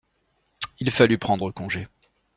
Il 0.79 0.89
fallut 0.89 1.19
prendre 1.19 1.51
congé. 1.51 1.87